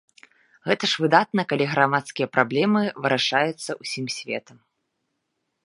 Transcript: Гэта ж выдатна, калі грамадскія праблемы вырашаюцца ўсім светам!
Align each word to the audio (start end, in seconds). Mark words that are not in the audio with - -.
Гэта 0.69 0.83
ж 0.93 1.03
выдатна, 1.03 1.41
калі 1.51 1.67
грамадскія 1.73 2.27
праблемы 2.37 2.81
вырашаюцца 3.05 3.71
ўсім 3.83 4.05
светам! 4.17 4.57